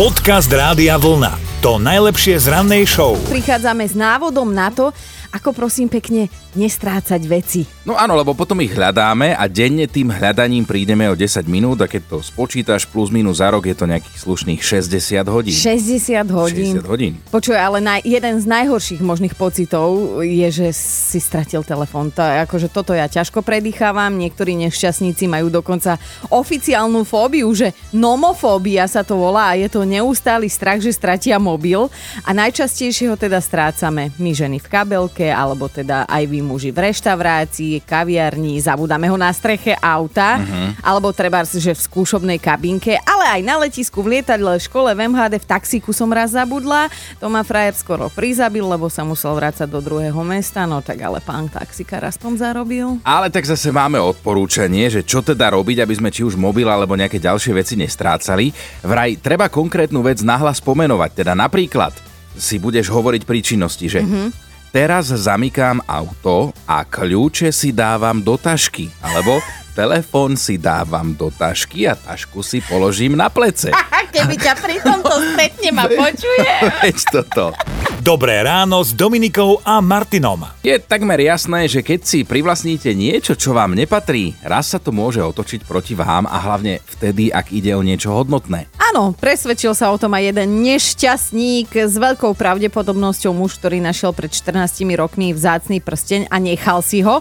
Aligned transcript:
Podcast 0.00 0.48
Rádia 0.48 0.96
Vlna. 0.96 1.60
To 1.60 1.76
najlepšie 1.76 2.40
z 2.40 2.48
rannej 2.48 2.88
show. 2.88 3.20
Prichádzame 3.28 3.84
s 3.84 3.92
návodom 3.92 4.48
na 4.48 4.72
to, 4.72 4.96
ako 5.28 5.52
prosím 5.52 5.92
pekne 5.92 6.32
nestrácať 6.54 7.22
veci. 7.26 7.62
No 7.86 7.94
áno, 7.94 8.18
lebo 8.18 8.34
potom 8.34 8.58
ich 8.60 8.74
hľadáme 8.74 9.34
a 9.34 9.46
denne 9.46 9.86
tým 9.86 10.10
hľadaním 10.10 10.66
prídeme 10.66 11.06
o 11.06 11.14
10 11.14 11.46
minút 11.46 11.78
a 11.82 11.86
keď 11.86 12.02
to 12.10 12.16
spočítaš 12.20 12.84
plus 12.86 13.08
minus 13.08 13.38
za 13.40 13.48
rok 13.48 13.64
je 13.64 13.72
to 13.72 13.88
nejakých 13.88 14.18
slušných 14.20 14.60
60 14.60 15.24
hodín. 15.30 15.54
60 15.54 16.28
hodín. 16.28 16.76
60 16.76 16.90
hodín. 16.90 17.12
Počuj, 17.32 17.56
ale 17.56 17.78
na, 17.80 18.02
jeden 18.02 18.36
z 18.36 18.44
najhorších 18.44 19.00
možných 19.00 19.32
pocitov 19.38 20.20
je, 20.20 20.48
že 20.50 20.68
si 20.76 21.22
stratil 21.22 21.64
telefón. 21.64 22.12
To, 22.12 22.20
akože 22.20 22.68
toto 22.68 22.92
ja 22.92 23.08
ťažko 23.08 23.40
predýchávam, 23.40 24.12
niektorí 24.18 24.58
nešťastníci 24.68 25.30
majú 25.30 25.48
dokonca 25.48 25.96
oficiálnu 26.28 27.06
fóbiu, 27.06 27.48
že 27.54 27.72
nomofóbia 27.94 28.84
sa 28.90 29.00
to 29.06 29.16
volá 29.16 29.54
a 29.54 29.58
je 29.58 29.68
to 29.72 29.88
neustály 29.88 30.50
strach, 30.52 30.82
že 30.82 30.92
stratia 30.92 31.40
mobil 31.40 31.88
a 32.26 32.30
najčastejšie 32.36 33.08
ho 33.08 33.16
teda 33.16 33.40
strácame 33.40 34.12
my 34.20 34.30
ženy 34.36 34.58
v 34.60 34.66
kabelke, 34.68 35.32
alebo 35.32 35.70
teda 35.70 36.04
aj 36.04 36.24
vy 36.28 36.39
muži 36.42 36.70
v 36.74 36.90
reštaurácii, 36.90 37.84
kaviarni, 37.84 38.60
zabudáme 38.60 39.06
ho 39.08 39.16
na 39.16 39.30
streche 39.32 39.76
auta, 39.78 40.40
uh-huh. 40.40 40.80
alebo 40.84 41.12
treba, 41.14 41.44
že 41.44 41.72
v 41.72 41.80
skúšobnej 41.80 42.38
kabinke, 42.42 42.98
ale 43.06 43.38
aj 43.38 43.40
na 43.44 43.54
letisku, 43.60 44.04
v 44.04 44.18
lietadle, 44.18 44.58
v 44.58 44.62
škole, 44.62 44.90
v 44.92 45.08
MHD, 45.08 45.40
v 45.40 45.46
taxíku 45.46 45.90
som 45.94 46.10
raz 46.10 46.34
zabudla. 46.34 46.92
To 47.22 47.30
ma 47.32 47.46
frajer 47.46 47.76
skoro 47.76 48.12
prizabil, 48.12 48.62
lebo 48.62 48.90
sa 48.92 49.06
musel 49.06 49.32
vrácať 49.36 49.68
do 49.70 49.80
druhého 49.80 50.20
mesta, 50.26 50.68
no 50.68 50.84
tak 50.84 51.00
ale 51.00 51.22
pán 51.22 51.48
taxikár 51.48 52.04
aspoň 52.04 52.32
zarobil. 52.40 53.00
Ale 53.06 53.32
tak 53.32 53.48
zase 53.48 53.72
máme 53.72 53.96
odporúčanie, 54.02 54.90
že 54.90 55.06
čo 55.06 55.24
teda 55.24 55.54
robiť, 55.54 55.82
aby 55.84 55.94
sme 55.96 56.10
či 56.10 56.26
už 56.26 56.34
mobil 56.36 56.66
alebo 56.66 56.98
nejaké 56.98 57.22
ďalšie 57.22 57.52
veci 57.56 57.74
nestrácali. 57.78 58.52
Vraj 58.84 59.20
treba 59.22 59.48
konkrétnu 59.48 60.02
vec 60.04 60.20
nahlas 60.20 60.58
pomenovať, 60.58 61.24
teda 61.24 61.32
napríklad 61.38 61.92
si 62.40 62.56
budeš 62.56 62.88
hovoriť 62.88 63.22
pri 63.26 63.40
činnosti, 63.42 63.86
že 63.90 64.00
mm-hmm 64.00 64.49
teraz 64.70 65.10
zamykám 65.10 65.82
auto 65.86 66.54
a 66.66 66.86
kľúče 66.86 67.50
si 67.50 67.74
dávam 67.74 68.22
do 68.22 68.38
tašky. 68.38 68.90
Alebo 69.02 69.42
telefón 69.74 70.34
si 70.38 70.58
dávam 70.58 71.14
do 71.14 71.30
tašky 71.30 71.86
a 71.90 71.94
tašku 71.94 72.42
si 72.42 72.62
položím 72.62 73.18
na 73.18 73.30
plece. 73.30 73.70
Keby 74.14 74.34
ťa 74.34 74.54
pri 74.58 74.76
tomto 74.82 75.14
stretnem 75.34 75.76
a 75.78 75.86
počuje. 75.86 76.50
Veď 76.82 76.98
toto. 77.14 77.54
Dobré 78.00 78.40
ráno 78.40 78.80
s 78.80 78.96
Dominikou 78.96 79.60
a 79.60 79.76
Martinom. 79.84 80.48
Je 80.64 80.72
takmer 80.80 81.20
jasné, 81.20 81.68
že 81.68 81.84
keď 81.84 82.00
si 82.00 82.24
privlastníte 82.24 82.96
niečo, 82.96 83.36
čo 83.36 83.52
vám 83.52 83.76
nepatrí, 83.76 84.32
raz 84.40 84.72
sa 84.72 84.80
to 84.80 84.88
môže 84.88 85.20
otočiť 85.20 85.68
proti 85.68 85.92
vám 85.92 86.24
a 86.24 86.40
hlavne 86.40 86.80
vtedy, 86.96 87.28
ak 87.28 87.52
ide 87.52 87.76
o 87.76 87.84
niečo 87.84 88.08
hodnotné. 88.16 88.72
Áno, 88.80 89.12
presvedčil 89.12 89.76
sa 89.76 89.92
o 89.92 90.00
tom 90.00 90.16
aj 90.16 90.32
jeden 90.32 90.64
nešťastník 90.64 91.76
s 91.76 92.00
veľkou 92.00 92.32
pravdepodobnosťou 92.32 93.36
muž, 93.36 93.60
ktorý 93.60 93.84
našiel 93.84 94.16
pred 94.16 94.32
14 94.32 94.80
rokmi 94.96 95.36
vzácný 95.36 95.84
prsteň 95.84 96.32
a 96.32 96.40
nechal 96.40 96.80
si 96.80 97.04
ho. 97.04 97.20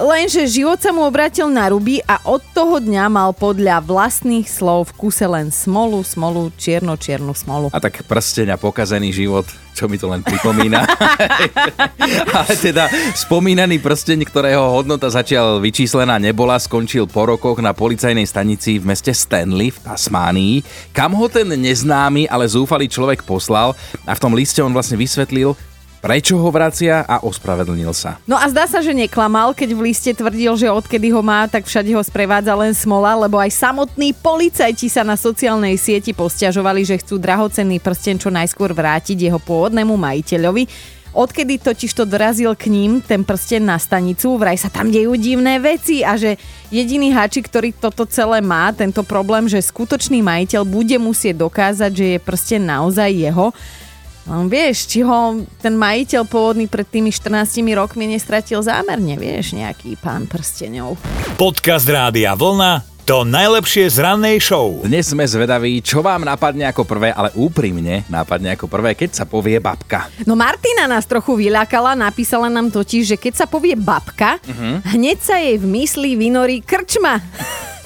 Lenže 0.00 0.48
život 0.48 0.80
sa 0.80 0.96
mu 0.96 1.04
obratil 1.04 1.52
na 1.52 1.68
ruby 1.68 2.00
a 2.08 2.16
od 2.24 2.40
toho 2.56 2.80
dňa 2.80 3.12
mal 3.12 3.36
podľa 3.36 3.84
vlastných 3.84 4.48
slov 4.48 4.88
v 4.88 4.92
kuse 4.96 5.28
len 5.28 5.52
smolu, 5.52 6.00
smolu, 6.00 6.48
čierno, 6.56 6.96
čiernu 6.96 7.36
smolu. 7.36 7.68
A 7.68 7.76
tak 7.84 8.00
prsteň 8.08 8.48
a 8.48 8.56
pokazený 8.56 9.12
život, 9.12 9.44
čo 9.76 9.92
mi 9.92 10.00
to 10.00 10.08
len 10.08 10.24
pripomína. 10.24 10.88
Ale 12.40 12.54
teda 12.56 12.88
spomínaný 13.12 13.76
prsteň, 13.84 14.24
ktorého 14.24 14.72
hodnota 14.72 15.12
zatiaľ 15.12 15.60
vyčíslená 15.60 16.16
nebola, 16.16 16.56
skončil 16.56 17.04
po 17.04 17.28
rokoch 17.28 17.60
na 17.60 17.76
policajnej 17.76 18.24
stanici 18.24 18.80
v 18.80 18.88
meste 18.88 19.12
Stanley 19.12 19.68
v 19.68 19.84
Tasmánii, 19.84 20.54
kam 20.96 21.12
ho 21.12 21.28
ten 21.28 21.44
neznámy, 21.44 22.24
ale 22.24 22.48
zúfalý 22.48 22.88
človek 22.88 23.20
poslal 23.28 23.76
a 24.08 24.16
v 24.16 24.22
tom 24.22 24.32
liste 24.32 24.64
on 24.64 24.72
vlastne 24.72 24.96
vysvetlil, 24.96 25.52
prečo 26.00 26.40
ho 26.40 26.48
vracia 26.48 27.04
a 27.04 27.20
ospravedlnil 27.22 27.92
sa. 27.92 28.16
No 28.24 28.40
a 28.40 28.48
zdá 28.48 28.64
sa, 28.64 28.80
že 28.80 28.96
neklamal, 28.96 29.52
keď 29.52 29.76
v 29.76 29.92
liste 29.92 30.10
tvrdil, 30.16 30.56
že 30.56 30.72
odkedy 30.72 31.12
ho 31.12 31.20
má, 31.20 31.44
tak 31.46 31.68
všade 31.68 31.92
ho 31.92 32.00
sprevádza 32.00 32.56
len 32.56 32.72
smola, 32.72 33.14
lebo 33.20 33.36
aj 33.36 33.52
samotní 33.52 34.16
policajti 34.16 34.88
sa 34.88 35.04
na 35.04 35.14
sociálnej 35.14 35.76
sieti 35.76 36.16
posťažovali, 36.16 36.82
že 36.88 36.98
chcú 36.98 37.20
drahocenný 37.20 37.78
prsten 37.78 38.16
čo 38.16 38.32
najskôr 38.32 38.72
vrátiť 38.72 39.28
jeho 39.28 39.38
pôvodnému 39.38 39.94
majiteľovi. 39.94 40.98
Odkedy 41.10 41.58
totiž 41.58 41.90
to 41.90 42.06
dorazil 42.06 42.54
k 42.54 42.70
ním 42.70 43.02
ten 43.02 43.26
prsten 43.26 43.66
na 43.66 43.82
stanicu, 43.82 44.38
vraj 44.38 44.54
sa 44.54 44.70
tam 44.70 44.94
dejú 44.94 45.18
divné 45.18 45.58
veci 45.58 46.06
a 46.06 46.14
že 46.14 46.38
jediný 46.70 47.10
háčik, 47.10 47.50
ktorý 47.50 47.74
toto 47.74 48.06
celé 48.06 48.38
má, 48.38 48.70
tento 48.70 49.02
problém, 49.02 49.50
že 49.50 49.58
skutočný 49.58 50.22
majiteľ 50.22 50.62
bude 50.62 50.94
musieť 51.02 51.42
dokázať, 51.42 51.90
že 51.90 52.06
je 52.14 52.18
prsten 52.22 52.62
naozaj 52.62 53.10
jeho. 53.10 53.50
Vieš, 54.30 54.86
či 54.86 55.02
ho 55.02 55.42
ten 55.58 55.74
majiteľ 55.74 56.22
pôvodný 56.22 56.70
pred 56.70 56.86
tými 56.86 57.10
14 57.10 57.66
rokmi 57.74 58.06
nestratil 58.06 58.62
zámerne, 58.62 59.18
vieš, 59.18 59.58
nejaký 59.58 59.98
pán 59.98 60.30
prstenov. 60.30 60.94
Podcast 61.34 61.90
Rádia 61.90 62.38
Vlna 62.38 62.90
to 63.10 63.26
najlepšie 63.26 63.90
z 63.90 64.06
rannej 64.06 64.38
show. 64.38 64.86
Dnes 64.86 65.10
sme 65.10 65.26
zvedaví, 65.26 65.82
čo 65.82 65.98
vám 65.98 66.22
napadne 66.22 66.70
ako 66.70 66.86
prvé, 66.86 67.10
ale 67.10 67.34
úprimne 67.34 68.06
napadne 68.06 68.54
ako 68.54 68.70
prvé, 68.70 68.94
keď 68.94 69.10
sa 69.18 69.24
povie 69.26 69.58
babka. 69.58 70.06
No 70.22 70.38
Martina 70.38 70.86
nás 70.86 71.10
trochu 71.10 71.34
vyľakala, 71.34 71.98
napísala 71.98 72.46
nám 72.46 72.70
totiž, 72.70 73.10
že 73.10 73.16
keď 73.18 73.34
sa 73.34 73.46
povie 73.50 73.74
babka, 73.74 74.38
uh-huh. 74.38 74.94
hneď 74.94 75.18
sa 75.18 75.42
jej 75.42 75.58
v 75.58 75.66
mysli 75.82 76.14
vynorí 76.14 76.62
krčma. 76.62 77.18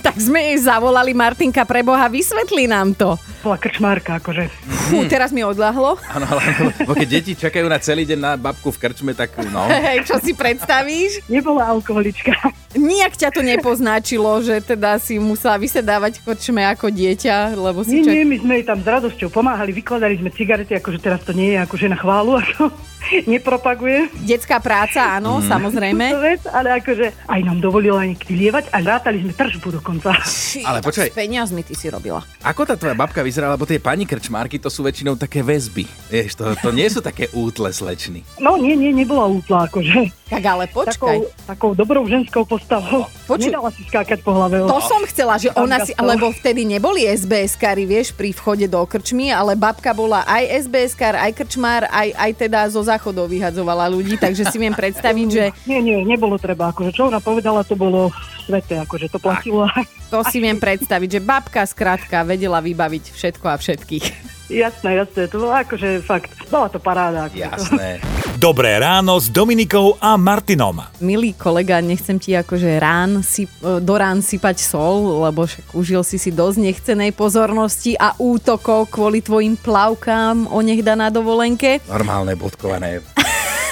Tak 0.04 0.20
sme 0.20 0.52
jej 0.52 0.68
zavolali, 0.68 1.16
Martinka, 1.16 1.64
preboha, 1.64 2.12
vysvetli 2.12 2.68
nám 2.68 2.92
to 2.92 3.16
bola 3.44 3.60
krčmárka, 3.60 4.16
akože. 4.24 4.48
Fú, 4.88 5.04
teraz 5.04 5.28
mi 5.28 5.44
odľahlo. 5.44 6.00
Áno, 6.08 6.24
ale 6.24 6.40
keď 6.80 7.08
deti 7.20 7.36
čakajú 7.36 7.68
na 7.68 7.76
celý 7.76 8.08
deň 8.08 8.18
na 8.18 8.32
babku 8.40 8.72
v 8.72 8.80
krčme, 8.80 9.12
tak 9.12 9.36
no. 9.52 9.68
Hej, 9.92 10.08
čo 10.08 10.16
si 10.16 10.32
predstavíš? 10.32 11.28
Nebola 11.28 11.68
alkoholička. 11.68 12.32
Nijak 12.72 13.20
ťa 13.20 13.28
to 13.30 13.44
nepoznačilo, 13.44 14.40
že 14.40 14.64
teda 14.64 14.96
si 14.96 15.20
musela 15.20 15.60
vysedávať 15.60 16.24
krčme 16.24 16.64
ako 16.72 16.88
dieťa, 16.88 17.52
lebo 17.52 17.84
si... 17.84 18.00
Nie, 18.00 18.04
čak... 18.08 18.14
nie, 18.16 18.24
my 18.24 18.36
sme 18.40 18.52
jej 18.56 18.64
tam 18.64 18.78
s 18.80 18.88
radosťou 18.88 19.28
pomáhali, 19.28 19.76
vykladali 19.76 20.16
sme 20.16 20.32
cigarety, 20.32 20.72
akože 20.80 20.98
teraz 20.98 21.20
to 21.22 21.36
nie 21.36 21.54
je 21.54 21.58
akože 21.60 21.92
na 21.92 22.00
chválu, 22.00 22.40
ako 22.40 22.72
nepropaguje. 23.34 24.10
Detská 24.24 24.58
práca, 24.58 25.16
áno, 25.18 25.38
mm. 25.40 25.46
samozrejme. 25.46 26.04
Vec, 26.26 26.42
ale 26.50 26.80
akože 26.80 27.06
aj 27.28 27.40
nám 27.44 27.58
dovolila 27.60 28.02
niekedy 28.02 28.48
lievať 28.48 28.70
a 28.72 28.76
rátali 28.80 29.22
sme 29.22 29.32
tržbu 29.34 29.68
dokonca. 29.80 30.16
ale 30.64 30.78
počkaj. 30.82 31.10
S 31.10 31.16
peniazmi 31.16 31.62
ty 31.62 31.74
si 31.76 31.86
robila. 31.90 32.24
Ako 32.42 32.66
tá 32.66 32.74
tvoja 32.74 32.96
babka 32.96 33.20
vyzerá, 33.22 33.52
lebo 33.52 33.68
tie 33.68 33.78
pani 33.78 34.08
krčmárky 34.08 34.58
to 34.58 34.72
sú 34.72 34.82
väčšinou 34.86 35.14
také 35.14 35.44
väzby. 35.44 35.86
Vieš, 36.10 36.40
to, 36.40 36.44
to 36.58 36.68
nie 36.74 36.86
sú 36.90 37.04
také 37.04 37.30
útle 37.32 37.70
slečny. 37.70 38.26
No 38.40 38.56
nie, 38.58 38.74
nie, 38.74 38.90
nebola 38.90 39.28
útla, 39.28 39.66
akože. 39.68 40.24
Tak 40.24 40.42
ale 40.42 40.64
počkaj. 40.72 41.16
Takou, 41.20 41.44
takou 41.46 41.70
dobrou 41.76 42.02
ženskou 42.08 42.48
postavou. 42.48 43.06
Počuj, 43.28 43.52
Nedala 43.52 43.70
si 43.70 43.84
skákať 43.84 44.24
po 44.24 44.32
hlave. 44.32 44.64
To 44.64 44.80
som 44.80 45.04
chcela, 45.04 45.36
že 45.36 45.52
ona 45.52 45.84
si, 45.84 45.92
lebo 45.94 46.32
vtedy 46.32 46.64
neboli 46.64 47.04
SBS-kári, 47.04 47.84
vieš, 47.84 48.16
pri 48.16 48.32
vchode 48.32 48.64
do 48.64 48.80
krčmy, 48.88 49.28
ale 49.30 49.52
babka 49.52 49.92
bola 49.92 50.24
aj 50.24 50.64
SBS-kár, 50.68 51.14
aj 51.20 51.32
krčmár, 51.36 51.86
aj, 51.92 52.08
aj 52.16 52.30
teda 52.40 52.66
zo 52.72 52.80
záchodov 53.04 53.28
vyhadzovala 53.28 53.92
ľudí, 53.92 54.16
takže 54.16 54.48
si 54.48 54.56
viem 54.56 54.72
predstaviť, 54.72 55.28
že... 55.28 55.44
Nie, 55.68 55.84
nie, 55.84 56.00
nebolo 56.08 56.40
treba, 56.40 56.72
akože 56.72 56.96
čo 56.96 57.12
ona 57.12 57.20
povedala, 57.20 57.60
to 57.60 57.76
bolo 57.76 58.08
svete, 58.48 58.80
akože 58.80 59.12
to 59.12 59.20
platilo. 59.20 59.68
To 60.08 60.24
si 60.24 60.40
viem 60.40 60.56
predstaviť, 60.56 61.20
že 61.20 61.20
babka 61.20 61.68
skrátka 61.68 62.24
vedela 62.24 62.64
vybaviť 62.64 63.12
všetko 63.12 63.46
a 63.52 63.60
všetkých. 63.60 64.04
Jasné, 64.48 65.04
jasné, 65.04 65.28
to 65.28 65.36
bolo 65.36 65.52
akože 65.52 66.00
fakt, 66.00 66.32
bola 66.48 66.72
to 66.72 66.80
paráda. 66.80 67.28
Akože 67.28 67.44
jasné. 67.44 67.88
Dobré 68.34 68.82
ráno 68.82 69.14
s 69.22 69.30
Dominikou 69.30 69.94
a 70.02 70.18
Martinom. 70.18 70.82
Milý 70.98 71.38
kolega, 71.38 71.78
nechcem 71.78 72.18
ti 72.18 72.34
akože 72.34 72.82
rán 72.82 73.22
si, 73.22 73.46
do 73.62 73.94
rán 73.94 74.26
sypať 74.26 74.58
sol, 74.58 75.22
lebo 75.22 75.46
však 75.46 75.70
užil 75.70 76.02
si 76.02 76.18
si 76.18 76.34
dosť 76.34 76.58
nechcenej 76.58 77.14
pozornosti 77.14 77.94
a 77.94 78.10
útokov 78.18 78.90
kvôli 78.90 79.22
tvojim 79.22 79.54
plavkám 79.54 80.50
o 80.50 80.58
na 80.98 81.08
dovolenke. 81.14 81.78
Normálne 81.86 82.34
bodkované 82.34 82.98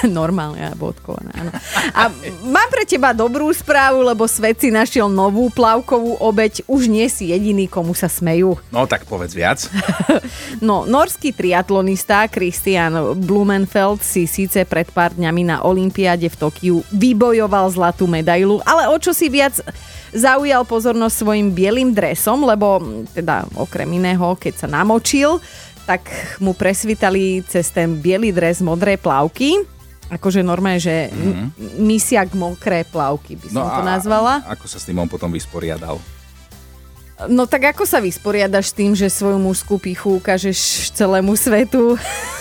Normálne 0.19 0.67
a 0.67 0.73
bodkované, 0.75 1.31
áno. 1.39 1.51
A 1.95 2.11
mám 2.47 2.69
pre 2.73 2.83
teba 2.83 3.15
dobrú 3.15 3.51
správu, 3.55 4.03
lebo 4.03 4.27
svet 4.27 4.59
si 4.59 4.75
našiel 4.75 5.07
novú 5.07 5.49
plavkovú 5.55 6.19
obeď. 6.19 6.67
Už 6.67 6.91
nie 6.91 7.07
si 7.07 7.31
jediný, 7.31 7.71
komu 7.71 7.95
sa 7.95 8.11
smejú. 8.11 8.59
No 8.75 8.91
tak 8.91 9.07
povedz 9.07 9.33
viac. 9.37 9.67
no, 10.69 10.85
norský 10.85 11.31
triatlonista 11.31 12.27
Christian 12.27 13.15
Blumenfeld 13.23 14.03
si 14.03 14.27
síce 14.27 14.67
pred 14.67 14.91
pár 14.91 15.15
dňami 15.15 15.43
na 15.47 15.57
Olympiáde 15.63 16.27
v 16.27 16.39
Tokiu 16.39 16.77
vybojoval 16.91 17.71
zlatú 17.71 18.11
medailu, 18.11 18.59
ale 18.67 18.91
o 18.91 18.97
čo 18.99 19.15
si 19.15 19.31
viac 19.31 19.59
zaujal 20.13 20.69
pozornosť 20.69 21.15
svojim 21.15 21.49
bielým 21.55 21.97
dresom, 21.97 22.45
lebo 22.45 22.83
teda 23.17 23.49
okrem 23.57 23.89
iného, 23.97 24.37
keď 24.37 24.67
sa 24.67 24.69
namočil, 24.69 25.41
tak 25.83 26.07
mu 26.39 26.55
presvitali 26.55 27.43
cez 27.43 27.75
ten 27.75 27.99
biely 27.99 28.31
dres 28.31 28.63
modré 28.63 28.95
plavky 28.95 29.59
akože 30.13 30.45
normálne, 30.45 30.77
že 30.77 31.09
mm-hmm. 31.09 31.81
misiak 31.81 32.37
mokré 32.37 32.85
plavky 32.85 33.41
by 33.41 33.47
som 33.49 33.65
no 33.65 33.73
to 33.73 33.83
nazvala. 33.83 34.45
A 34.45 34.53
ako 34.53 34.69
sa 34.69 34.77
s 34.77 34.85
tým 34.85 35.01
on 35.01 35.09
potom 35.09 35.33
vysporiadal? 35.33 35.97
No 37.31 37.47
tak 37.47 37.73
ako 37.73 37.87
sa 37.87 38.03
vysporiadaš 38.03 38.75
s 38.75 38.77
tým, 38.77 38.93
že 38.93 39.09
svoju 39.09 39.39
mužskú 39.41 39.79
pichu 39.79 40.19
ukážeš 40.19 40.91
celému 40.93 41.39
svetu 41.39 41.97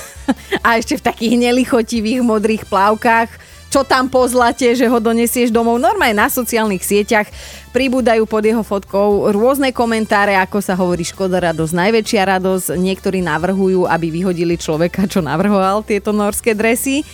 a 0.65 0.75
ešte 0.75 0.97
v 1.00 1.06
takých 1.06 1.35
nelichotivých 1.38 2.21
modrých 2.25 2.63
plávkach, 2.65 3.29
čo 3.71 3.88
tam 3.88 4.12
po 4.12 4.27
zlate, 4.27 4.75
že 4.75 4.83
ho 4.83 5.00
donesieš 5.00 5.47
domov. 5.47 5.79
Normálne 5.79 6.18
na 6.18 6.27
sociálnych 6.27 6.83
sieťach 6.83 7.31
pribúdajú 7.71 8.27
pod 8.27 8.44
jeho 8.44 8.59
fotkou 8.68 9.31
rôzne 9.31 9.71
komentáre, 9.71 10.35
ako 10.35 10.59
sa 10.59 10.75
hovorí 10.75 11.07
Škoda 11.07 11.39
radosť, 11.39 11.71
najväčšia 11.71 12.21
radosť. 12.35 12.75
Niektorí 12.75 13.23
navrhujú, 13.23 13.88
aby 13.88 14.12
vyhodili 14.12 14.59
človeka, 14.59 15.07
čo 15.07 15.23
navrhoval 15.23 15.88
tieto 15.88 16.12
norské 16.12 16.51
dresy. 16.51 17.07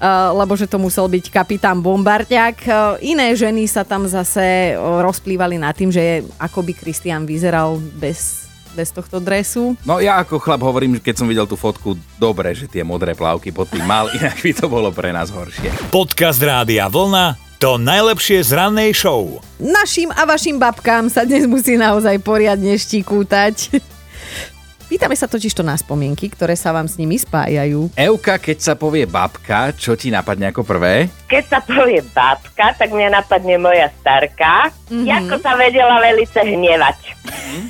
Uh, 0.00 0.32
lebo 0.32 0.56
že 0.56 0.64
to 0.64 0.80
musel 0.80 1.04
byť 1.12 1.28
kapitán 1.28 1.84
Bombardiak. 1.84 2.64
Uh, 2.64 2.96
iné 3.04 3.36
ženy 3.36 3.68
sa 3.68 3.84
tam 3.84 4.08
zase 4.08 4.72
uh, 4.72 5.04
rozplývali 5.04 5.60
nad 5.60 5.76
tým, 5.76 5.92
že 5.92 6.24
ako 6.40 6.64
by 6.64 6.72
Kristian 6.72 7.28
vyzeral 7.28 7.76
bez 8.00 8.48
bez 8.70 8.94
tohto 8.94 9.18
dresu. 9.18 9.74
No 9.82 9.98
ja 9.98 10.22
ako 10.22 10.38
chlap 10.38 10.62
hovorím, 10.62 10.96
že 10.98 11.10
keď 11.10 11.14
som 11.18 11.26
videl 11.26 11.42
tú 11.44 11.58
fotku, 11.58 11.98
dobre, 12.22 12.54
že 12.54 12.70
tie 12.70 12.86
modré 12.86 13.18
plavky 13.18 13.50
pod 13.50 13.66
tým 13.66 13.82
mal, 13.82 14.06
inak 14.16 14.38
by 14.38 14.52
to 14.54 14.66
bolo 14.70 14.94
pre 14.94 15.10
nás 15.10 15.28
horšie. 15.28 15.90
Podcast 15.90 16.38
Rádia 16.40 16.86
Vlna 16.86 17.50
to 17.60 17.76
najlepšie 17.76 18.40
z 18.40 18.56
rannej 18.56 18.96
show. 18.96 19.36
Našim 19.60 20.08
a 20.16 20.24
vašim 20.24 20.56
babkám 20.56 21.12
sa 21.12 21.28
dnes 21.28 21.44
musí 21.44 21.76
naozaj 21.76 22.16
poriadne 22.24 22.72
štikútať. 22.72 23.68
Pýtame 24.90 25.14
sa 25.14 25.30
totiž 25.30 25.54
to 25.54 25.62
na 25.62 25.78
spomienky, 25.78 26.26
ktoré 26.26 26.58
sa 26.58 26.74
vám 26.74 26.90
s 26.90 26.98
nimi 26.98 27.14
spájajú. 27.14 27.94
Euka, 27.94 28.42
keď 28.42 28.58
sa 28.58 28.74
povie 28.74 29.06
babka, 29.06 29.70
čo 29.78 29.94
ti 29.94 30.10
napadne 30.10 30.50
ako 30.50 30.66
prvé? 30.66 31.06
Keď 31.30 31.44
sa 31.46 31.62
povie 31.62 32.02
babka, 32.10 32.74
tak 32.74 32.90
mňa 32.90 33.22
napadne 33.22 33.54
moja 33.62 33.86
starka, 34.02 34.74
mm-hmm. 34.90 35.06
ako 35.06 35.34
sa 35.38 35.54
vedela 35.54 36.02
velice 36.02 36.42
hnevať. 36.42 36.98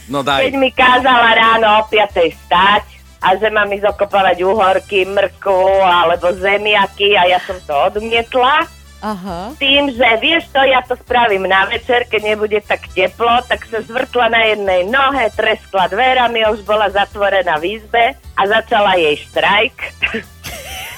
No 0.09 0.25
daj. 0.25 0.49
Keď 0.49 0.55
mi 0.57 0.73
kázala 0.73 1.37
ráno 1.37 1.85
o 1.85 1.93
5 1.93 2.25
stať 2.49 2.89
a 3.21 3.37
že 3.37 3.53
mám 3.53 3.69
ísť 3.69 3.93
okopávať 3.93 4.41
uhorky, 4.41 5.05
mrku 5.05 5.85
alebo 5.85 6.33
zemiaky 6.33 7.21
a 7.21 7.37
ja 7.37 7.39
som 7.45 7.61
to 7.69 7.77
odmietla. 7.93 8.80
Aha. 9.01 9.57
Tým, 9.57 9.97
že 9.97 10.05
vieš 10.21 10.53
to, 10.53 10.61
ja 10.61 10.85
to 10.85 10.93
spravím 11.01 11.49
na 11.49 11.65
večer, 11.65 12.05
keď 12.05 12.21
nebude 12.37 12.61
tak 12.61 12.85
teplo, 12.93 13.41
tak 13.49 13.65
sa 13.65 13.81
zvrtla 13.81 14.29
na 14.29 14.43
jednej 14.53 14.85
nohe, 14.93 15.33
treskla 15.33 15.89
dverami, 15.89 16.45
už 16.53 16.61
bola 16.69 16.93
zatvorená 16.93 17.57
v 17.57 17.81
izbe 17.81 18.13
a 18.37 18.43
začala 18.45 19.01
jej 19.01 19.17
štrajk. 19.29 19.77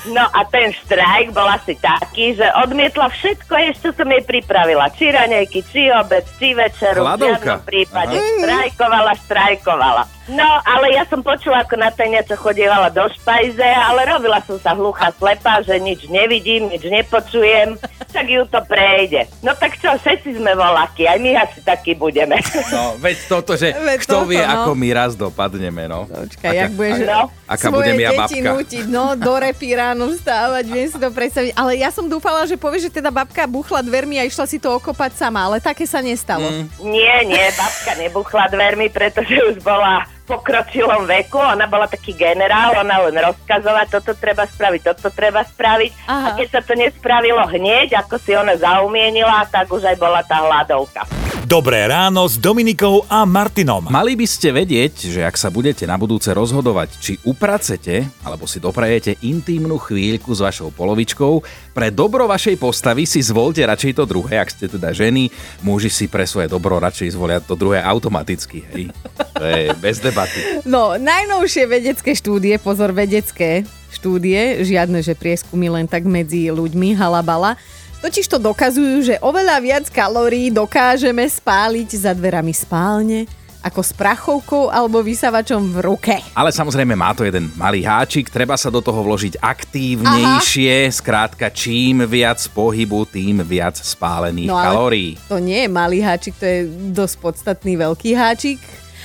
No 0.03 0.27
a 0.35 0.43
ten 0.51 0.75
štrajk 0.75 1.31
bol 1.31 1.47
asi 1.47 1.79
taký, 1.79 2.35
že 2.35 2.43
odmietla 2.59 3.07
všetko, 3.07 3.55
ešte 3.71 3.95
som 3.95 4.11
jej 4.11 4.27
pripravila. 4.27 4.91
Či 4.91 5.15
raňajky, 5.15 5.63
či 5.71 5.95
obed, 5.95 6.27
či 6.43 6.59
večeru. 6.59 7.07
Hladovka. 7.07 7.63
V 7.63 7.71
prípade. 7.71 8.19
Štrajkovala, 8.19 9.15
štrajkovala. 9.23 10.03
No, 10.31 10.49
ale 10.63 10.95
ja 10.95 11.03
som 11.11 11.19
počula, 11.19 11.67
ako 11.67 11.75
na 11.75 11.91
tej 11.91 12.15
niečo 12.15 12.39
chodievala 12.39 12.95
do 12.95 13.03
špajze, 13.11 13.67
ale 13.67 14.07
robila 14.07 14.39
som 14.47 14.55
sa 14.63 14.71
hluchá 14.79 15.11
slepá, 15.19 15.59
že 15.67 15.75
nič 15.83 16.07
nevidím, 16.07 16.71
nič 16.71 16.87
nepočujem, 16.87 17.75
tak 18.15 18.31
ju 18.31 18.47
to 18.47 18.63
prejde. 18.69 19.27
No 19.43 19.51
tak 19.59 19.83
čo, 19.83 19.91
všetci 19.99 20.39
sme 20.39 20.55
voláky, 20.55 21.11
aj 21.11 21.19
my 21.19 21.31
asi 21.43 21.59
takí 21.67 21.99
budeme. 21.99 22.39
No, 22.71 22.95
veď 23.03 23.17
toto, 23.27 23.59
že 23.59 23.75
Veď 23.75 23.99
kto 24.07 24.23
toto, 24.23 24.31
vie, 24.31 24.39
no. 24.39 24.51
ako 24.63 24.71
my 24.79 24.89
raz 24.95 25.13
dopadneme, 25.19 25.91
no. 25.91 26.07
Počkaj, 26.07 26.55
jak 26.55 26.73
budeš 26.73 26.99
No. 27.03 27.29
Aká 27.51 27.69
svoje 27.69 27.77
budem 27.93 27.99
ja 28.01 28.11
deti 28.15 28.39
babka. 28.41 28.51
nútiť, 28.55 28.85
no, 28.89 29.05
do 29.19 29.35
repy 29.37 29.69
ráno 29.75 30.05
vstávať, 30.15 30.65
viem 30.71 30.89
si 30.89 30.97
to 30.97 31.09
predstaviť. 31.11 31.53
Ale 31.59 31.77
ja 31.77 31.91
som 31.91 32.07
dúfala, 32.07 32.47
že 32.47 32.57
povieš, 32.57 32.89
že 32.89 33.03
teda 33.03 33.11
babka 33.11 33.45
buchla 33.45 33.83
dvermi 33.83 34.23
a 34.23 34.25
išla 34.25 34.47
si 34.47 34.57
to 34.63 34.73
okopať 34.79 35.19
sama, 35.19 35.51
ale 35.51 35.59
také 35.59 35.85
sa 35.85 36.01
nestalo. 36.01 36.47
Mm. 36.47 36.67
Nie, 36.87 37.15
nie, 37.27 37.45
babka 37.59 37.93
nebuchla 37.99 38.49
dvermi, 38.49 38.87
pretože 38.89 39.35
už 39.53 39.61
bola 39.61 40.07
pokročilom 40.33 41.05
veku, 41.05 41.37
ona 41.37 41.69
bola 41.69 41.85
taký 41.85 42.17
generál, 42.17 42.73
ona 42.81 43.05
len 43.05 43.17
rozkazovala, 43.21 43.85
toto 43.93 44.17
treba 44.17 44.49
spraviť, 44.49 44.81
toto 44.81 45.13
treba 45.13 45.45
spraviť. 45.45 45.91
Aha. 46.09 46.33
A 46.33 46.37
keď 46.41 46.49
sa 46.49 46.61
to 46.65 46.73
nespravilo 46.73 47.45
hneď, 47.45 48.01
ako 48.01 48.17
si 48.17 48.33
ona 48.33 48.57
zaumienila, 48.57 49.45
tak 49.53 49.69
už 49.69 49.85
aj 49.85 49.97
bola 50.01 50.25
tá 50.25 50.41
hladovka. 50.41 51.22
Dobré 51.43 51.91
ráno 51.91 52.23
s 52.31 52.39
Dominikou 52.39 53.03
a 53.11 53.27
Martinom. 53.27 53.91
Mali 53.91 54.15
by 54.15 54.27
ste 54.31 54.55
vedieť, 54.55 55.11
že 55.11 55.27
ak 55.27 55.35
sa 55.35 55.51
budete 55.51 55.83
na 55.91 55.99
budúce 55.99 56.31
rozhodovať, 56.31 56.95
či 57.03 57.13
upracete 57.27 58.07
alebo 58.23 58.47
si 58.47 58.63
doprajete 58.63 59.19
intímnu 59.27 59.75
chvíľku 59.75 60.31
s 60.31 60.39
vašou 60.39 60.71
polovičkou, 60.71 61.43
pre 61.75 61.91
dobro 61.91 62.31
vašej 62.31 62.55
postavy 62.63 63.11
si 63.11 63.19
zvolte 63.19 63.59
radšej 63.67 63.99
to 63.99 64.05
druhé, 64.07 64.39
ak 64.39 64.55
ste 64.55 64.71
teda 64.71 64.95
ženy, 64.95 65.35
muži 65.67 65.91
si 65.91 66.07
pre 66.07 66.31
svoje 66.31 66.47
dobro 66.47 66.79
radšej 66.79 67.19
zvolia 67.19 67.43
to 67.43 67.59
druhé 67.59 67.83
automaticky, 67.83 68.63
hej. 68.71 68.95
To 69.35 69.43
je 69.43 69.75
bez 69.83 69.99
debaty. 69.99 70.63
No, 70.63 70.95
najnovšie 70.95 71.67
vedecké 71.67 72.15
štúdie, 72.15 72.55
pozor, 72.63 72.95
vedecké 72.95 73.67
štúdie, 73.91 74.63
žiadne, 74.63 75.03
že 75.03 75.19
prieskumy 75.19 75.75
len 75.75 75.91
tak 75.91 76.07
medzi 76.07 76.55
ľuďmi, 76.55 76.95
halabala, 76.95 77.59
totiž 78.03 78.27
to 78.27 78.43
dokazujú, 78.43 79.15
že 79.15 79.15
oveľa 79.23 79.57
viac 79.63 79.87
kalórií 79.87 80.51
dokážeme 80.51 81.23
spáliť 81.23 81.89
za 81.95 82.13
dverami 82.13 82.51
spálne, 82.51 83.31
ako 83.63 83.79
s 83.79 83.95
prachovkou 83.95 84.75
alebo 84.75 84.99
vysávačom 85.07 85.71
v 85.71 85.79
ruke. 85.87 86.15
Ale 86.35 86.51
samozrejme 86.51 86.99
má 86.99 87.15
to 87.15 87.23
jeden 87.23 87.47
malý 87.55 87.87
háčik, 87.87 88.27
treba 88.27 88.59
sa 88.59 88.75
do 88.75 88.83
toho 88.83 89.07
vložiť 89.07 89.39
aktívnejšie, 89.39 90.91
skrátka 90.91 91.47
čím 91.55 92.03
viac 92.11 92.43
pohybu, 92.51 93.07
tým 93.07 93.47
viac 93.47 93.79
spálených 93.79 94.51
No 94.51 94.59
kalórií. 94.59 95.15
To 95.31 95.39
nie 95.39 95.63
je 95.63 95.71
malý 95.71 96.03
háčik, 96.03 96.35
to 96.35 96.45
je 96.45 96.59
dosť 96.91 97.17
podstatný 97.23 97.79
veľký 97.79 98.19
háčik. 98.19 98.59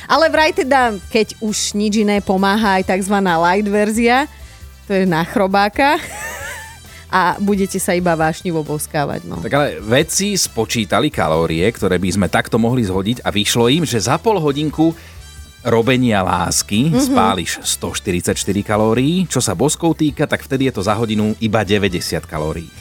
Ale 0.09 0.31
vraj 0.33 0.57
teda, 0.57 0.97
keď 1.13 1.37
už 1.43 1.77
nič 1.77 2.01
iné 2.01 2.17
pomáha 2.25 2.81
aj 2.81 2.89
tzv. 2.89 3.13
light 3.21 3.67
verzia, 3.69 4.25
to 4.89 4.95
je 4.97 5.05
na 5.05 5.21
chrobáka 5.21 6.01
a 7.07 7.39
budete 7.39 7.79
sa 7.79 7.95
iba 7.95 8.13
vášnivo 8.19 8.63
boskávať. 8.67 9.23
No. 9.23 9.39
Tak 9.39 9.53
ale 9.55 9.67
vedci 9.79 10.35
spočítali 10.35 11.07
kalórie, 11.07 11.63
ktoré 11.71 11.95
by 11.95 12.09
sme 12.11 12.27
takto 12.27 12.59
mohli 12.59 12.83
zhodiť 12.83 13.23
a 13.23 13.31
vyšlo 13.31 13.71
im, 13.71 13.87
že 13.87 14.03
za 14.03 14.19
pol 14.19 14.39
hodinku 14.43 14.91
robenia 15.67 16.23
lásky 16.23 16.91
mm-hmm. 16.91 17.07
spáliš 17.11 17.51
144 17.63 18.35
kalórií, 18.63 19.27
čo 19.27 19.39
sa 19.39 19.55
boskov 19.55 19.99
týka, 19.99 20.27
tak 20.27 20.43
vtedy 20.43 20.71
je 20.71 20.79
to 20.79 20.81
za 20.83 20.95
hodinu 20.95 21.35
iba 21.43 21.63
90 21.63 22.23
kalórií. 22.27 22.71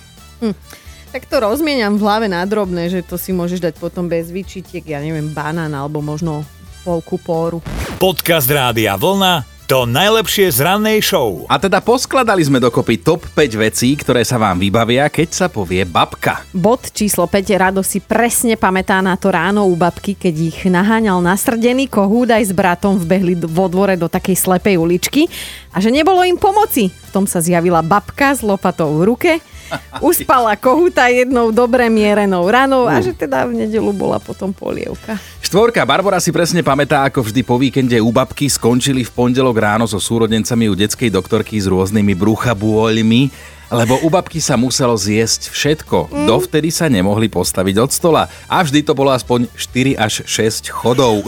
Tak 1.15 1.33
to 1.33 1.41
rozmieniam 1.41 1.97
v 1.97 2.03
hlave 2.05 2.27
na 2.29 2.45
drobné, 2.45 2.93
že 2.93 3.01
to 3.01 3.17
si 3.17 3.33
môžeš 3.33 3.63
dať 3.63 3.75
potom 3.81 4.05
bez 4.11 4.29
vyčitiek, 4.29 4.85
ja 4.85 5.01
neviem, 5.01 5.33
banán 5.33 5.73
alebo 5.73 6.05
možno 6.05 6.45
polku 6.85 7.17
póru. 7.19 7.59
Podcast 7.97 8.47
Rádia 8.47 8.95
Vlna 9.01 9.56
to 9.67 9.83
najlepšie 9.83 10.47
z 10.55 10.63
rannej 10.63 11.03
show. 11.03 11.43
A 11.51 11.59
teda 11.59 11.83
poskladali 11.83 12.39
sme 12.39 12.63
dokopy 12.63 13.03
top 13.03 13.27
5 13.35 13.67
vecí, 13.67 13.99
ktoré 13.99 14.23
sa 14.23 14.39
vám 14.39 14.63
vybavia, 14.63 15.11
keď 15.11 15.29
sa 15.35 15.47
povie 15.51 15.83
babka. 15.83 16.47
Bod 16.55 16.95
číslo 16.95 17.27
5. 17.27 17.51
Rado 17.59 17.83
si 17.83 17.99
presne 17.99 18.55
pamätá 18.55 19.03
na 19.03 19.19
to 19.19 19.35
ráno 19.35 19.67
u 19.67 19.75
babky, 19.75 20.15
keď 20.15 20.35
ich 20.39 20.59
naháňal 20.71 21.19
nasrdený 21.19 21.91
kohút 21.91 22.31
aj 22.31 22.47
s 22.47 22.53
bratom 22.55 22.95
vbehli 22.95 23.35
vo 23.43 23.67
dvore 23.67 23.99
do 23.99 24.07
takej 24.07 24.39
slepej 24.39 24.79
uličky 24.79 25.27
a 25.75 25.83
že 25.83 25.91
nebolo 25.91 26.23
im 26.23 26.39
pomoci. 26.39 26.87
V 26.87 27.11
tom 27.11 27.27
sa 27.27 27.43
zjavila 27.43 27.83
babka 27.83 28.39
s 28.39 28.47
lopatou 28.47 29.03
v 29.03 29.03
ruke, 29.03 29.33
uspala 29.99 30.55
kohúta 30.55 31.11
jednou 31.11 31.51
dobre 31.51 31.91
mierenou 31.91 32.47
ranou 32.47 32.87
a 32.87 33.03
že 33.03 33.11
teda 33.11 33.51
v 33.51 33.67
nedelu 33.67 33.91
bola 33.91 34.23
potom 34.23 34.55
polievka. 34.55 35.19
Štvorka, 35.57 35.89
Barbara 35.89 36.21
si 36.21 36.29
presne 36.37 36.61
pamätá, 36.61 37.09
ako 37.09 37.25
vždy 37.25 37.41
po 37.41 37.57
víkende 37.57 37.97
u 37.97 38.13
babky 38.13 38.45
skončili 38.45 39.09
v 39.09 39.09
pondelok 39.09 39.57
ráno 39.57 39.89
so 39.89 39.97
súrodencami 39.97 40.69
u 40.69 40.77
detskej 40.77 41.09
doktorky 41.09 41.57
s 41.57 41.65
rôznymi 41.65 42.13
bruchabôľmi, 42.13 43.33
lebo 43.73 43.97
u 44.05 44.13
babky 44.13 44.37
sa 44.37 44.61
muselo 44.61 44.93
zjesť 45.01 45.49
všetko. 45.49 46.13
Mm. 46.13 46.29
Dovtedy 46.29 46.69
sa 46.69 46.93
nemohli 46.93 47.33
postaviť 47.33 47.73
od 47.81 47.89
stola. 47.89 48.29
A 48.53 48.61
vždy 48.61 48.85
to 48.85 48.93
bolo 48.93 49.09
aspoň 49.17 49.49
4 49.57 49.97
až 49.97 50.29
6 50.29 50.69
chodov. 50.69 51.25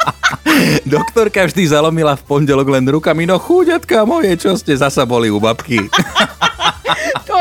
Doktorka 0.96 1.44
vždy 1.44 1.68
zalomila 1.68 2.16
v 2.16 2.24
pondelok 2.24 2.72
len 2.72 2.88
rukami, 2.88 3.28
no 3.28 3.36
chúďatka 3.36 4.08
moje, 4.08 4.40
čo 4.40 4.56
ste 4.56 4.72
zasa 4.72 5.04
boli 5.04 5.28
u 5.28 5.36
babky. 5.36 5.84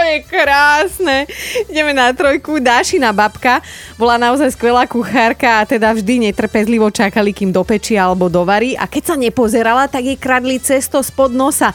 Je 0.04 0.20
krásne. 0.28 1.26
Ideme 1.72 1.96
na 1.96 2.12
trojku. 2.12 2.60
Dášina 2.60 3.16
babka 3.16 3.64
bola 3.96 4.20
naozaj 4.20 4.52
skvelá 4.52 4.84
kuchárka 4.84 5.64
a 5.64 5.68
teda 5.68 5.96
vždy 5.96 6.30
netrpezlivo 6.30 6.92
čakali, 6.92 7.32
kým 7.32 7.56
dopečia 7.56 8.06
alebo 8.06 8.28
dovarí. 8.28 8.76
A 8.76 8.84
keď 8.84 9.04
sa 9.04 9.16
nepozerala, 9.16 9.88
tak 9.88 10.04
jej 10.04 10.20
kradli 10.20 10.60
cesto 10.60 11.00
spod 11.00 11.32
nosa. 11.32 11.72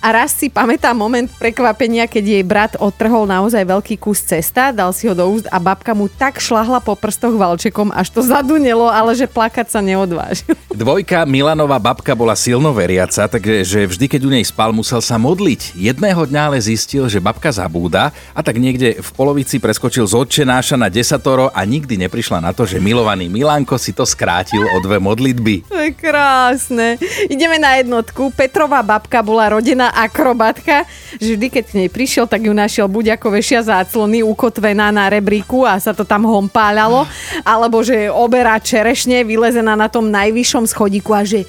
A 0.00 0.16
raz 0.16 0.32
si 0.32 0.48
pamätá 0.48 0.96
moment 0.96 1.28
prekvapenia, 1.36 2.08
keď 2.08 2.24
jej 2.24 2.40
brat 2.40 2.72
odtrhol 2.80 3.28
naozaj 3.28 3.68
veľký 3.68 4.00
kus 4.00 4.24
cesta, 4.24 4.72
dal 4.72 4.96
si 4.96 5.04
ho 5.04 5.12
do 5.12 5.28
úst 5.28 5.44
a 5.52 5.60
babka 5.60 5.92
mu 5.92 6.08
tak 6.08 6.40
šlahla 6.40 6.80
po 6.80 6.96
prstoch 6.96 7.36
valčekom, 7.36 7.92
až 7.92 8.08
to 8.08 8.24
zadunelo, 8.24 8.88
ale 8.88 9.12
že 9.12 9.28
plakať 9.28 9.68
sa 9.68 9.84
neodvážil. 9.84 10.56
Dvojka 10.72 11.28
Milanová 11.28 11.76
babka 11.76 12.16
bola 12.16 12.32
silno 12.32 12.72
veriaca, 12.72 13.28
takže 13.28 13.60
vždy, 13.92 14.06
keď 14.08 14.20
u 14.24 14.30
nej 14.32 14.40
spal, 14.40 14.72
musel 14.72 15.04
sa 15.04 15.20
modliť. 15.20 15.76
Jedného 15.76 16.24
dňa 16.24 16.48
ale 16.48 16.64
zistil, 16.64 17.04
že 17.04 17.20
babka 17.20 17.52
zabúda 17.52 18.08
a 18.32 18.40
tak 18.40 18.56
niekde 18.56 19.04
v 19.04 19.10
polovici 19.12 19.60
preskočil 19.60 20.08
z 20.08 20.16
odčenáša 20.16 20.80
na 20.80 20.88
desatoro 20.88 21.52
a 21.52 21.60
nikdy 21.68 22.00
neprišla 22.00 22.40
na 22.40 22.56
to, 22.56 22.64
že 22.64 22.80
milovaný 22.80 23.28
Milánko 23.28 23.76
si 23.76 23.92
to 23.92 24.08
skrátil 24.08 24.64
o 24.64 24.80
dve 24.80 24.96
modlitby. 24.96 25.68
To 25.68 25.76
je 25.76 25.92
krásne. 25.92 26.96
Ideme 27.28 27.60
na 27.60 27.76
jednotku. 27.76 28.32
Petrová 28.32 28.80
babka 28.80 29.20
bola 29.20 29.52
rodená 29.52 29.89
akrobatka, 29.92 30.86
že 31.18 31.36
vždy, 31.36 31.46
keď 31.50 31.64
k 31.66 31.76
nej 31.84 31.88
prišiel, 31.90 32.24
tak 32.30 32.46
ju 32.46 32.54
našiel 32.54 32.86
buď 32.86 33.18
ako 33.18 33.34
vešia 33.34 33.60
záclony 33.60 34.22
ukotvená 34.24 34.94
na 34.94 35.10
rebríku 35.10 35.66
a 35.66 35.76
sa 35.76 35.92
to 35.92 36.06
tam 36.06 36.24
hompáľalo, 36.24 37.04
alebo 37.42 37.82
že 37.82 38.08
oberá 38.08 38.56
čerešne 38.62 39.26
vylezená 39.26 39.74
na 39.74 39.90
tom 39.90 40.08
najvyššom 40.08 40.64
schodíku 40.70 41.12
a 41.12 41.26
že 41.26 41.44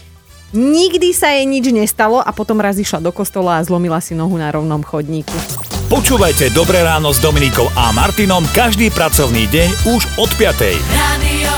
nikdy 0.51 1.15
sa 1.15 1.31
jej 1.31 1.47
nič 1.47 1.71
nestalo 1.71 2.19
a 2.19 2.29
potom 2.35 2.59
raz 2.59 2.75
išla 2.75 2.99
do 2.99 3.11
kostola 3.15 3.59
a 3.59 3.65
zlomila 3.65 4.03
si 4.03 4.17
nohu 4.17 4.35
na 4.35 4.51
rovnom 4.51 4.83
chodníku. 4.83 5.35
Počúvajte 5.91 6.55
Dobré 6.55 6.87
ráno 6.87 7.11
s 7.11 7.19
Dominikou 7.19 7.67
a 7.75 7.91
Martinom 7.91 8.47
každý 8.55 8.87
pracovný 8.95 9.43
deň 9.51 9.69
už 9.91 10.01
od 10.15 10.31
5. 10.39 10.79
Radio 10.95 11.50